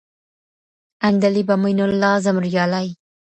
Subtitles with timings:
[1.07, 2.93] عندليب امين الله زمريالى